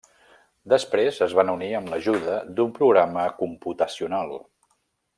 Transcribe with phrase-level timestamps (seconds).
[0.71, 4.39] Després, es van unir amb l'ajuda d'un programa computacional.